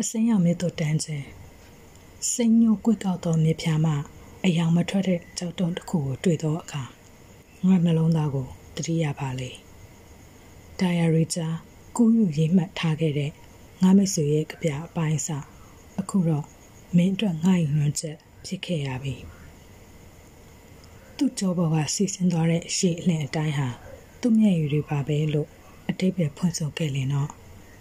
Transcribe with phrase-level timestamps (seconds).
[0.00, 1.26] အစင်းရောင်မြစ်တို့တန်းခြင်း
[2.32, 3.92] စိတ်ညိုကွေ့ကောက်သောမြေဖြာမှ
[4.44, 6.82] အယောင်မထွက်တဲ့ကြောက်တုံးတစ်ခုကိုတွေ့သောအခါ
[7.66, 9.50] ငါနှလုံးသားကိုတတိယပါလေ
[10.78, 11.46] ဒိုင်ယာရီချာ
[11.96, 13.30] ကူးယူရေးမှတ်ထားခဲ့တဲ့
[13.82, 15.28] ငါမိတ်ဆွေရဲ့ကြပြအပိုင်းစ
[16.00, 16.46] အခုတော့
[16.96, 18.16] မင်းအတွက်ငါ့ရင်နှွှမ်းချက်
[18.46, 19.14] ဖြစ်ခဲ့ရပြီ
[21.16, 23.68] သူ့ကြောဘောကစီစဉ်သွားတဲ့ရှေ့အလင်းအတိုင်းဟာ
[24.20, 25.48] သူ့မျက်ရည်တွေပါပဲလို့
[25.88, 27.30] အတိတ်ပဲဖွင့်ဆိုခဲ့လင်တော့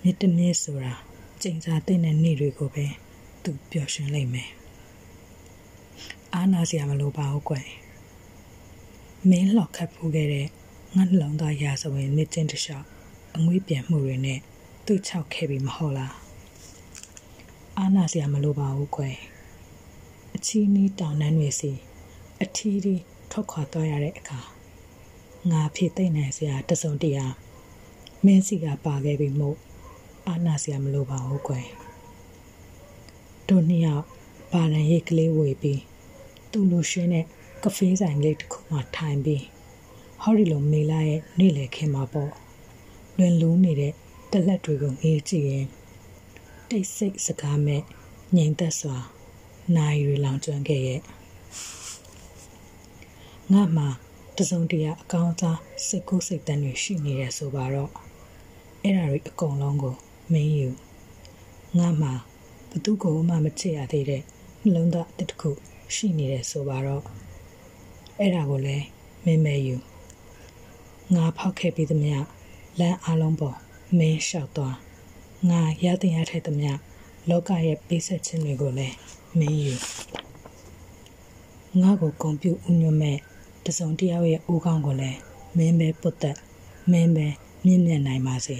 [0.03, 0.95] မြစ်တမြစ်ဆိုတာ
[1.43, 2.85] ကျိန်စာတဲ့တဲ့နေ့တွေကိုပဲ
[3.43, 4.49] သူပျော်ရွှင်လိမ့်မယ်
[6.33, 7.67] အားနာစရာမလိုပါဘူးကွယ်
[9.29, 10.47] မင်းလှော်ခတ်ဖူးခဲ့တဲ့
[10.95, 12.87] ငါနှလုံးသားရာဇဝင်မြစ်ချင်းတစ်လျှောက်
[13.35, 14.39] အငွေးပြန်မှုတွေနဲ့
[14.85, 16.13] သူ့ချောက်ခဲ့ပြီမဟုတ်လား
[17.77, 19.15] အားနာစရာမလိုပါဘူးကွယ်
[20.35, 21.71] အချီးနီးတောင်နှန်းတွေစီ
[22.41, 22.95] အထီးဒီ
[23.31, 24.39] ထွက်ခွာသွားရတဲ့အခါ
[25.51, 27.25] ငါဖြစ်သိမ့်နိုင်စရာတစုံတရာ
[28.25, 29.57] မင်းစီကပါခဲ့ပြီမို့
[30.31, 31.67] အာနာစရာမလိုပါဘူးကွယ်
[33.47, 34.05] တို့နှစ်ယောက်
[34.51, 35.81] ဘာလန်ရိတ်ကလေးဝေပြီး
[36.51, 37.25] သူ့လိုရှင်းတဲ့
[37.63, 39.43] ကဖေးဆိုင်လေးတစ်ခုမှထိုင်ပြီး
[40.21, 42.31] ဟော်ရီလိုမေလာရဲ့နေ့လည်ခင်းမှာပေါ့
[43.17, 43.93] လွင်လူးနေတဲ့
[44.31, 45.67] တလက်တွေကိုငေးကြည့်ရင်
[46.69, 47.81] တိတ်ဆိတ်စကားမဲ့
[48.35, 48.97] ငြိမ်သက်စွာ
[49.75, 51.01] နိုင်ရီလောင်ကျွမ်းခဲ့ရဲ့
[53.53, 53.85] ငါမှ
[54.37, 57.91] တစုံတရာအကောင်းစားစိတ်ကူးစိတ်တန်းတွေရှိနေတယ်ဆိုပါတော့
[58.83, 59.95] အဲ့ဒါတွေအကုန်လုံးကို
[60.31, 60.69] မင်းယူ
[61.77, 62.09] ငါမှ
[62.69, 64.21] ဘသူကိုမှမချစ်ရသေးတဲ့
[64.63, 65.51] နှလုံးသားတစ်ခု
[65.95, 67.03] ရှိနေတယ်ဆိုပါတော့
[68.19, 68.85] အဲ့ဒါကိုလည်း
[69.25, 69.75] မင်းမဲယူ
[71.15, 72.17] ငါဖောက်ခဲ့ပြီးသမျှ
[72.79, 73.57] လမ်းအလုံးပေါ်
[73.97, 74.75] မင်းလျှောက်သွား
[75.49, 76.71] ငါရတဲ့ရထိုက်သမျှ
[77.29, 78.95] လောကရဲ့ပေးဆက်ခြင်းတွေကိုလည်း
[79.39, 79.73] မင်းယူ
[81.81, 83.17] ငါကိုဂုံပြုဥညွတ်မဲ့
[83.65, 85.19] တစုံတယောက်ရဲ့အိုးကောင်းကိုလည်း
[85.57, 86.37] မင်းပဲပုတ်သက်
[86.91, 87.27] မင်းပဲ
[87.65, 88.57] မြင့်မြတ်နိုင်ပါစေ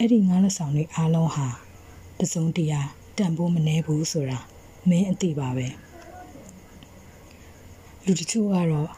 [0.00, 1.46] အဲ့ဒီငါးလက်ဆောင်တွေအားလုံးဟာ
[2.20, 2.80] တစုံတရာ
[3.18, 4.38] တန်ဖိုးမနှဲဘူးဆိုတာ
[4.88, 5.66] မင်းအသိပါပဲ
[8.04, 8.90] လူတချို့ကတော့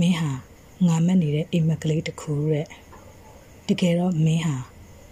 [0.00, 0.30] မင်းဟာ
[0.86, 2.66] ငါမက်နေတဲ့အိမ်မက်ကလေးတစ်ခုတဲ့
[3.68, 4.56] တကယ်တော့မင်းဟာ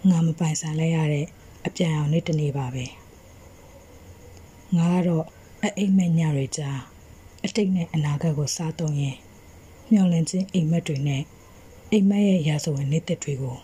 [0.09, 1.25] ငါမပိုင်ဆိုင်လဲရတဲ့
[1.65, 2.85] အပြန်အောင်နေတနေပါပဲ
[4.77, 5.25] ငါကတော့
[5.63, 6.79] အအိမ်မက်ညတွေကြား
[7.45, 9.17] အတိတ်နဲ့အနာဂတ်ကိုစားသုံးရင်
[9.91, 11.23] မျောလင့်ခြင်းအိမ်မက်တွေနဲ့
[11.91, 13.57] အိမ်မက်ရဲ့ရာဇဝင်နေတဲ့တွေကို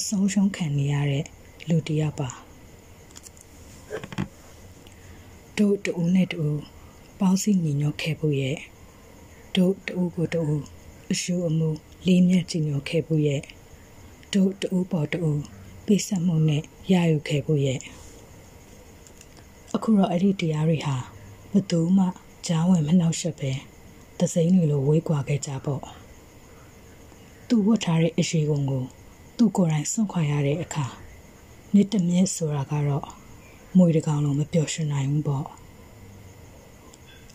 [0.00, 1.24] အဆုံးရှုံးခံနေရတဲ့
[1.68, 2.30] လူတစ်ယောက်ပါ
[5.58, 6.42] တို့တူနဲ့တူ
[7.20, 8.58] ပေါင်းစည်းညီညွတ်ခဲ့ဖို့ရဲ့
[9.56, 10.42] တို့တူကိုတူ
[11.12, 11.68] အရှုအမှု
[12.06, 13.42] လေးမြတ်ကြည်ညိုခဲ့ဖို့ရဲ့
[14.32, 15.22] တို့တူပေါ်တူ
[15.86, 16.62] ပိစမှုနဲ့
[16.92, 17.78] ရယူခဲ့ဖို့ရဲ့
[19.74, 20.96] အခုတော့အဲ့ဒီတရားတွေဟာ
[21.52, 22.06] ဘသူမှ
[22.46, 23.50] ကြားဝင်မနှောက်ယှက်ပဲ
[24.18, 25.82] သစိမ်းတွေလိုဝေးကွာခဲ့ကြပေါ့
[27.48, 28.84] သူဝတ်ထားတဲ့အရှိကုန်ကို
[29.38, 30.86] သူ့ကိုယ်တိုင်စွန့်ခွာရတဲ့အခါ
[31.74, 33.06] မြစ်တမြစ်ဆိုတာကတော့
[33.76, 35.46] မွေတကောင်လုံးမပျော်ရွှင်နိုင်ဘူးပေါ့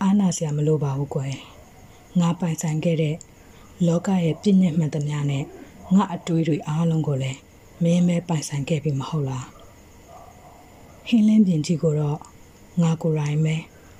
[0.01, 1.35] အားနာစရာမလိုပါဘူးကွယ်
[2.19, 3.15] ငါပိုင်ဆိုင်ခဲ့တဲ့
[3.87, 5.45] လောကရဲ့ပြည့်ညက်မှန်သမျှနဲ့
[5.93, 7.39] ငါအတွေးတွေအားလုံးကိုလည်း
[7.83, 9.47] မင်းမဲပိုင်ဆိုင်ခဲ့ပြီမဟုတ်လား
[11.07, 12.19] ဟင်းလင်းပြင်ကြီးကိုတော့
[12.81, 13.55] ငါကိုယ်တိုင်ပဲ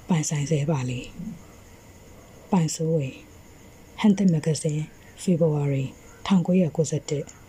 [0.10, 1.00] ပိုင်ဆိုင်စေပါလေ
[2.52, 3.10] ပိုင်စိုးဝေ
[4.00, 4.84] ဟန်တက်မဂဇင်း
[5.24, 5.86] February
[6.28, 7.41] 1991